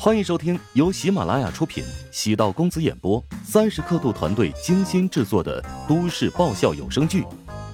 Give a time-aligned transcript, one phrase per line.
[0.00, 7.22] 欢迎收听由喜马拉雅出品、喜道公子演播、三十刻度团队精心制作的都市爆笑有声剧《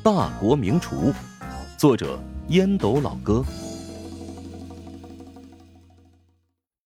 [0.02, 1.12] 大国名厨》，
[1.78, 2.18] 作者
[2.48, 3.44] 烟斗老哥，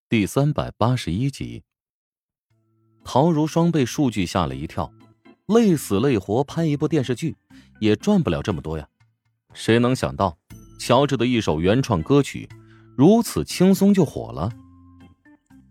[0.09, 1.63] 第三百八十一集。
[3.05, 4.91] 陶如霜被数据吓了一跳，
[5.45, 7.37] 累死累活拍一部电视剧，
[7.79, 8.85] 也赚不了这么多呀！
[9.53, 10.37] 谁能想到，
[10.77, 12.49] 乔治的一首原创歌曲，
[12.97, 14.51] 如此轻松就火了。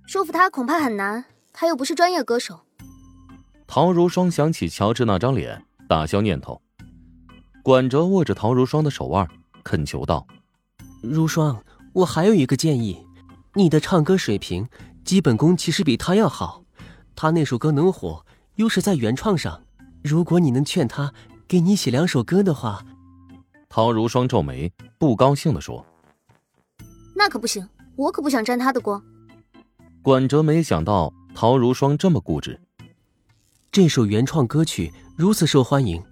[0.08, 1.22] 说服他恐怕很难，
[1.52, 2.58] 他又不是专业歌手。
[3.66, 6.58] 陶如霜想起乔治那张脸，打消念头。
[7.62, 9.28] 管哲握着陶如霜的手腕，
[9.62, 10.26] 恳求道
[11.04, 11.62] ：“如霜，
[11.92, 13.06] 我还有一个建议，
[13.52, 14.66] 你的唱歌水平，
[15.04, 16.64] 基本功其实比他要好。
[17.14, 19.60] 他那首歌能火，优势在原创上。
[20.02, 21.12] 如果你能劝他
[21.46, 22.82] 给你写两首歌的话。”
[23.68, 25.84] 陶如霜皱眉，不高兴地说
[27.14, 29.04] ：“那可不行，我可不想沾他的光。”
[30.08, 32.58] 管哲没想到陶如霜这么固执。
[33.70, 36.02] 这首原创歌曲如此受欢迎，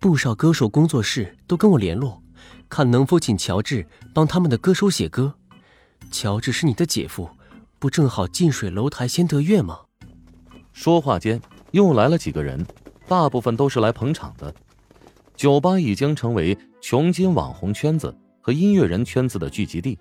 [0.00, 2.20] 不少歌手工作室都跟我联络，
[2.68, 5.32] 看能否请乔治帮他们的歌手写歌。
[6.10, 7.30] 乔治是你的姐夫，
[7.78, 9.78] 不正好近水楼台先得月吗？
[10.72, 12.66] 说话间，又来了几个人，
[13.06, 14.52] 大部分都是来捧场的。
[15.36, 19.96] 酒吧已经成为穷金网红圈子和音乐人圈子的聚集地，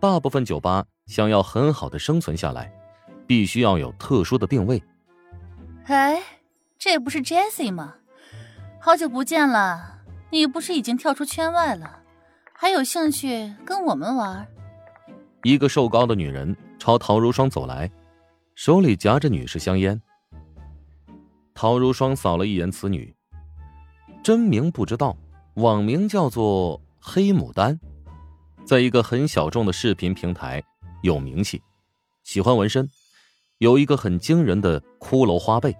[0.00, 0.86] 大部分酒吧。
[1.10, 2.72] 想要很好的生存下来，
[3.26, 4.80] 必须要有特殊的定位。
[5.86, 6.22] 哎，
[6.78, 7.96] 这不是 Jessie 吗？
[8.80, 11.98] 好久不见了，你不是已经跳出圈外了，
[12.52, 14.46] 还有兴趣跟我们玩？
[15.42, 17.90] 一个瘦高的女人朝陶如霜走来，
[18.54, 20.00] 手里夹着女士香烟。
[21.54, 23.12] 陶如霜扫了一眼此女，
[24.22, 25.16] 真名不知道，
[25.54, 27.80] 网名叫做黑牡丹，
[28.64, 30.62] 在一个很小众的视频平台。
[31.02, 31.62] 有名气，
[32.22, 32.88] 喜欢纹身，
[33.58, 35.74] 有一个很惊人的骷髅花背。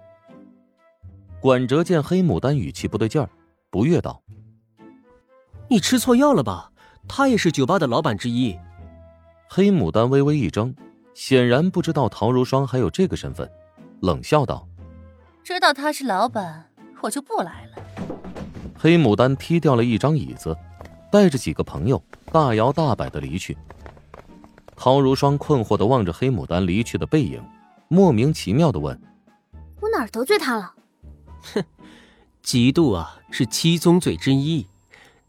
[1.39, 3.29] 管哲见黑牡丹语气不对劲儿，
[3.69, 4.21] 不悦道
[5.69, 6.71] ：“你吃错药了吧？
[7.07, 8.57] 他也是酒吧的老板之一。”
[9.49, 10.75] 黑牡丹微微一怔，
[11.13, 13.49] 显然不知道陶如霜还有这个身份，
[14.01, 14.67] 冷笑道
[15.43, 16.71] ：“知道他是老板，
[17.01, 17.83] 我就不来了。”
[18.77, 20.55] 黑牡丹踢掉了一张椅子，
[21.11, 23.57] 带着几个朋友大摇大摆的离去。
[24.83, 27.39] 陶如霜困惑的望着黑牡丹离去的背影，
[27.87, 28.99] 莫名其妙的问
[29.79, 30.73] ：“我哪儿得罪他了？”
[31.53, 31.63] 哼，
[32.43, 34.65] 嫉妒啊，是七宗罪之一。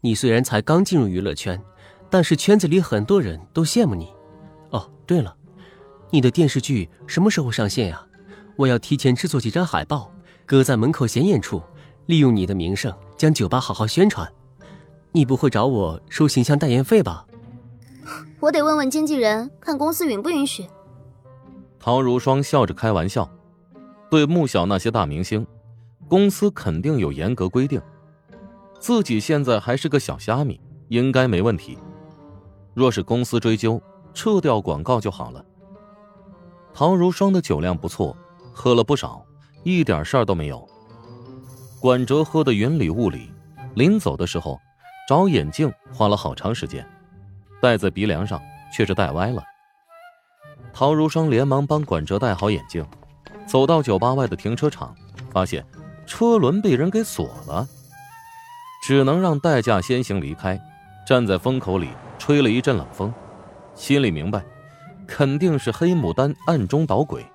[0.01, 1.61] 你虽然才刚进入娱乐圈，
[2.09, 4.11] 但是圈子里很多人都羡慕你。
[4.71, 5.35] 哦，对了，
[6.09, 8.03] 你的电视剧什么时候上线呀？
[8.55, 10.11] 我要提前制作几张海报，
[10.47, 11.61] 搁在门口显眼处，
[12.07, 14.27] 利用你的名声将酒吧好好宣传。
[15.11, 17.27] 你不会找我收形象代言费吧？
[18.39, 20.67] 我得问问经纪人，看公司允不允许。
[21.79, 23.29] 陶如霜笑着开玩笑，
[24.09, 25.45] 对穆小那些大明星，
[26.07, 27.81] 公司肯定有严格规定。
[28.79, 30.59] 自己现在还是个小虾米，
[30.89, 31.77] 应该没问题。
[32.73, 33.81] 若是公司追究，
[34.13, 35.43] 撤掉广告就好了。
[36.73, 38.15] 陶如霜的酒量不错，
[38.51, 39.25] 喝了不少，
[39.63, 40.67] 一点事儿都没有。
[41.79, 43.31] 管哲喝的云里雾里，
[43.75, 44.59] 临走的时候，
[45.07, 46.85] 找眼镜花了好长时间。
[47.63, 48.41] 戴在鼻梁上，
[48.75, 49.41] 却是戴歪了。
[50.73, 52.85] 陶如霜连忙帮管哲戴好眼镜，
[53.47, 54.93] 走到酒吧外的停车场，
[55.31, 55.65] 发现
[56.05, 57.65] 车轮被人给锁了，
[58.85, 60.59] 只能让代驾先行离开。
[61.07, 61.87] 站在风口里
[62.19, 63.13] 吹了一阵冷风，
[63.75, 64.43] 心里明白，
[65.07, 67.25] 肯定是黑牡丹暗中捣鬼。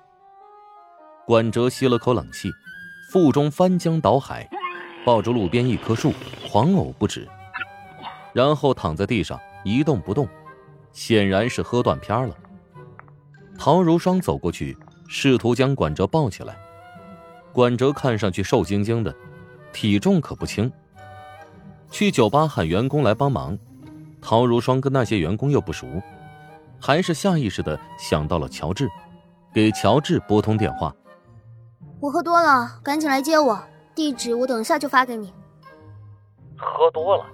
[1.25, 2.51] 管哲吸了口冷气，
[3.11, 4.47] 腹中翻江倒海，
[5.03, 6.13] 抱着路边一棵树
[6.47, 7.27] 狂呕不止，
[8.31, 9.39] 然后躺在地上。
[9.63, 10.27] 一动不动，
[10.91, 12.35] 显然是喝断片了。
[13.57, 14.77] 陶如霜走过去，
[15.07, 16.57] 试图将管哲抱起来。
[17.51, 19.13] 管哲看上去瘦精精的，
[19.73, 20.71] 体重可不轻。
[21.91, 23.57] 去酒吧喊员工来帮忙，
[24.21, 25.87] 陶如霜跟那些员工又不熟，
[26.79, 28.87] 还是下意识的想到了乔治，
[29.53, 30.95] 给乔治拨通电话。
[31.99, 33.61] 我喝多了，赶紧来接我，
[33.95, 35.33] 地址我等下就发给你。
[36.55, 37.25] 喝多了，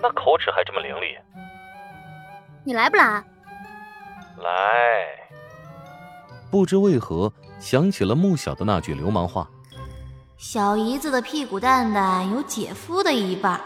[0.00, 1.18] 那口齿还这么伶俐。
[2.68, 3.24] 你来不来？
[4.42, 5.06] 来。
[6.50, 9.50] 不知为何想起了穆小的那句流氓话
[10.36, 13.58] ：“小姨子的屁股蛋蛋有姐夫的一半。”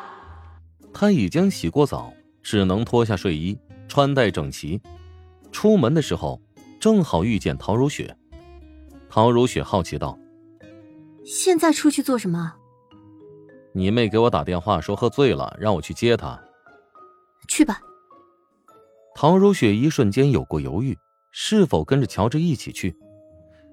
[0.95, 2.15] 他已经洗过澡，
[2.45, 3.59] 只能脱下睡衣，
[3.89, 4.81] 穿戴整齐。
[5.51, 6.41] 出门的时候，
[6.79, 8.17] 正好遇见陶如雪。
[9.11, 10.17] 陶如雪好奇道
[11.27, 12.55] ：“现在出去做什么？”
[13.75, 16.41] 你妹给我打电话说喝醉了，让我去接她。
[17.49, 17.81] 去吧。
[19.15, 20.97] 陶如雪一瞬间有过犹豫，
[21.31, 22.95] 是否跟着乔治一起去？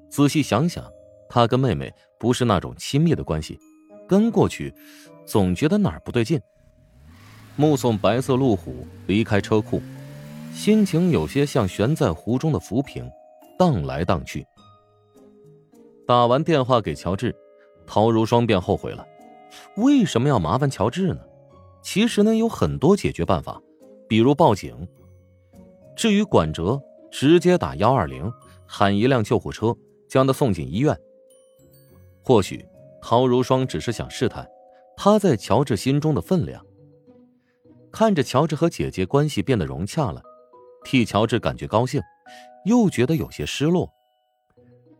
[0.09, 0.83] 仔细想想，
[1.29, 3.57] 他跟妹妹不是那种亲密的关系，
[4.07, 4.73] 跟过去
[5.25, 6.39] 总觉得哪儿不对劲。
[7.55, 9.81] 目送白色路虎离开车库，
[10.53, 13.09] 心情有些像悬在湖中的浮萍，
[13.57, 14.45] 荡来荡去。
[16.05, 17.35] 打完电话给乔治，
[17.85, 19.05] 陶如霜便后悔了，
[19.77, 21.21] 为什么要麻烦乔治呢？
[21.81, 23.61] 其实呢，有很多解决办法，
[24.07, 24.87] 比如报警。
[25.99, 26.81] 至于管哲，
[27.11, 28.31] 直接打幺二零，
[28.65, 29.75] 喊一辆救护车
[30.07, 30.97] 将他送进医院。
[32.23, 32.65] 或许
[33.01, 34.47] 陶如霜只是想试探
[34.95, 36.65] 他在乔治心中的分量。
[37.91, 40.23] 看着乔治和姐姐关系变得融洽了，
[40.85, 42.01] 替乔治感觉高兴，
[42.63, 43.91] 又觉得有些失落。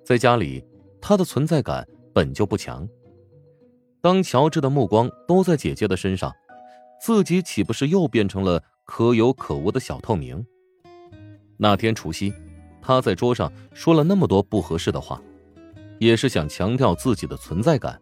[0.03, 0.61] 在家里，
[0.99, 2.85] 他的存在感本就不强。
[4.01, 6.35] 当乔治的目光都在姐姐的身上，
[7.01, 10.45] 自己岂不是又变成了可有可无的小透明？
[11.61, 12.33] 那天除夕，
[12.81, 15.21] 他在桌上说了那么多不合适的话，
[15.99, 18.01] 也是想强调自己的存在感，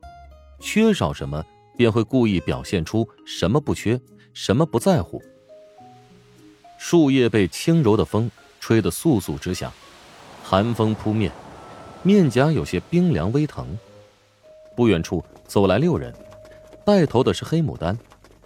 [0.59, 1.43] 缺少什么
[1.75, 3.99] 便会故意表现出什么不缺。
[4.31, 5.19] 什么不在乎？
[6.77, 9.73] 树叶被轻柔的风吹得簌簌直响，
[10.43, 11.31] 寒风扑面，
[12.03, 13.75] 面颊有些冰凉微疼。
[14.75, 16.13] 不远处走来六人，
[16.85, 17.97] 带头的是黑牡丹，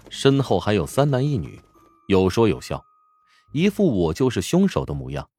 [0.10, 1.60] 身后还有三男一女，
[2.08, 2.82] 有说有笑，
[3.52, 5.30] 一副我就是凶手的模样。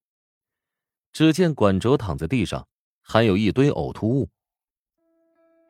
[1.12, 2.66] 只见管哲躺在地上，
[3.02, 4.28] 还有一堆呕吐物。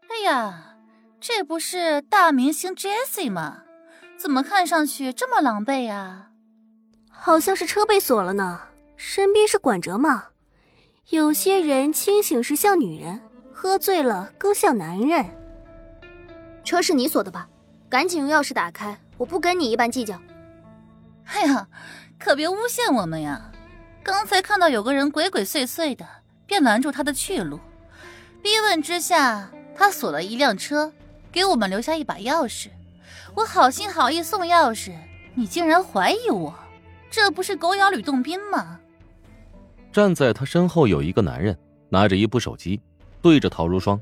[0.09, 0.77] 哎呀，
[1.21, 3.63] 这不是大明星 Jessie 吗？
[4.17, 6.31] 怎么看上去这么狼狈呀？
[7.11, 8.69] 好像是车被锁了呢。
[8.97, 10.29] 身边是管哲吗？
[11.09, 13.21] 有些人清醒时像女人，
[13.53, 15.25] 喝醉了更像男人。
[16.65, 17.49] 车是你锁的吧？
[17.89, 20.21] 赶紧用钥匙打开，我不跟你一般计较。
[21.25, 21.69] 哎呀，
[22.23, 23.51] 可别诬陷我们呀！
[24.01, 26.07] 刚才看到有个人鬼鬼祟祟的，
[26.47, 27.59] 便拦住他的去路。
[28.41, 30.93] 逼问之下，他锁了一辆车，
[31.33, 32.69] 给我们留下一把钥匙。
[33.35, 34.93] 我好心好意送钥匙，
[35.35, 36.55] 你竟然怀疑我，
[37.11, 38.79] 这不是狗咬吕洞宾吗？
[39.93, 41.59] 站在他身后有一个男人，
[41.89, 42.81] 拿着一部手机，
[43.21, 44.01] 对着陶如霜。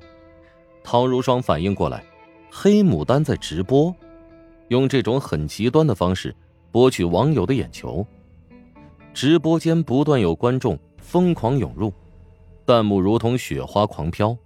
[0.84, 2.04] 陶如霜反应过来，
[2.52, 3.94] 黑牡丹在直播，
[4.68, 6.36] 用这种很极端的方式
[6.70, 8.06] 博取网友的眼球。
[9.12, 11.92] 直播间不断有观众疯狂涌入，
[12.64, 14.36] 弹幕如同雪花狂飘。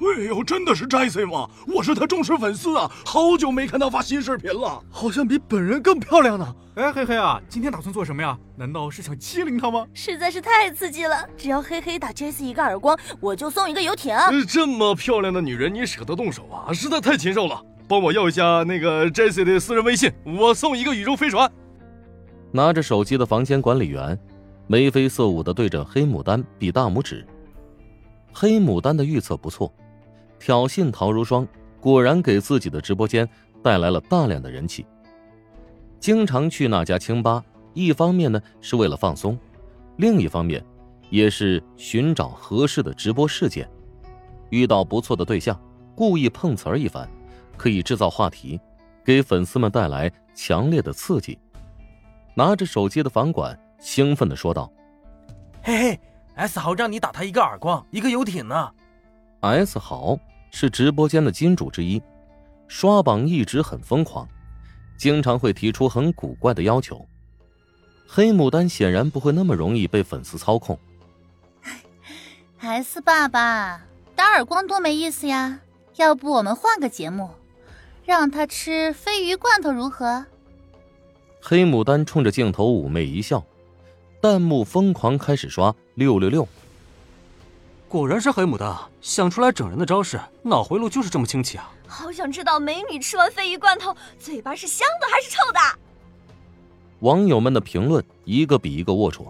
[0.00, 1.48] 哎呦，真的是 Jessie 吗？
[1.66, 6.54] 我是他忠实粉丝啊，好久没看他发新视频了，好像比本人更漂亮呢。
[6.76, 8.38] 哎，黑黑啊，今天打算做什么呀？
[8.56, 9.84] 难道是想欺凌他吗？
[9.92, 11.28] 实在是太刺激了！
[11.36, 14.16] 只要黑黑打 Jessie 一个耳光，我就送一个游艇。
[14.46, 16.72] 这么漂亮的女人，你舍得动手啊？
[16.72, 17.60] 实在太禽兽了！
[17.88, 21.50] 帮我要一下那个 Jesse 的私人微信，我送一个宇宙飞船。
[22.52, 24.16] 拿着手机的房间管理员，
[24.66, 27.26] 眉飞色舞的对着黑牡丹比大拇指。
[28.30, 29.72] 黑牡丹的预测不错。
[30.38, 31.48] 挑衅陶如霜，
[31.80, 33.26] 果然给自己的直播间
[33.62, 34.86] 带来了大量的人气。
[35.98, 37.42] 经常去那家清吧，
[37.72, 39.36] 一方面呢是为了放松，
[39.96, 40.64] 另一方面
[41.10, 43.68] 也是寻找合适的直播事件。
[44.50, 45.60] 遇到不错的对象，
[45.96, 47.08] 故意碰瓷儿一番，
[47.58, 48.58] 可以制造话题，
[49.04, 51.38] 给粉丝们带来强烈的刺激。
[52.34, 54.72] 拿着手机的房管兴奋的说道
[55.62, 56.00] ：“嘿嘿
[56.36, 58.72] ，S 豪让你打他一个耳光，一个游艇呢。
[59.40, 60.18] ”S 豪。
[60.50, 62.02] 是直播间的金主之一，
[62.68, 64.26] 刷榜一直很疯狂，
[64.96, 67.06] 经常会提出很古怪的要求。
[68.08, 70.78] 黑牡丹显然不会那么容易被粉丝操控。
[72.60, 73.82] S 爸爸
[74.16, 75.60] 打耳光多没意思呀！
[75.96, 77.28] 要不我们换个节目，
[78.08, 80.24] 让他吃鲱鱼罐头如何？
[81.42, 83.44] 黑牡丹冲着镜头妩媚一笑，
[84.22, 86.48] 弹幕疯狂开始刷六六六。
[87.86, 91.70] 果然是黑牡丹，想出来整人的招式，脑回路就是这么清奇啊！
[91.86, 95.58] 好想知道美女吃完鲱鱼罐头，嘴巴是香的还是臭的？
[97.00, 99.26] 网友们的评论一个比一个龌龊。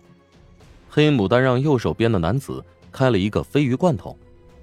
[0.89, 4.17] 黑牡丹让右手边的男子开了一个鲱鱼罐头，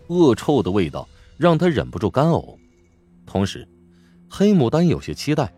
[0.07, 1.05] 恶臭的味道
[1.35, 2.55] 让他忍不住干呕。
[3.25, 3.67] 同时，
[4.37, 5.49] 黑牡丹有些期待，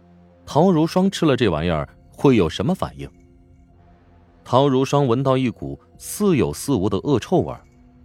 [0.46, 3.10] 陶如霜吃了这玩意儿会有什么反应。
[4.46, 7.55] 陶如霜闻到一股似有似无的恶臭味。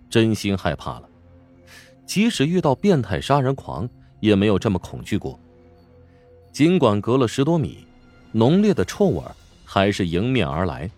[0.09, 1.07] 真心害怕了，
[2.07, 3.87] 即使遇到变态杀人狂，
[4.21, 5.39] 也没有这么恐惧过。
[6.53, 7.87] 尽管隔了十多米，
[8.33, 9.23] 浓烈的臭味
[9.67, 10.91] 还是迎面而来。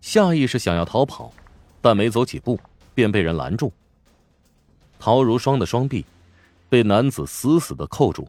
[0.00, 1.32] 下意识想要逃跑，
[1.80, 2.56] 但没走几步
[2.94, 3.72] 便被人拦住。
[5.00, 6.04] 陶如霜的双臂
[6.68, 8.28] 被男子死死的扣住，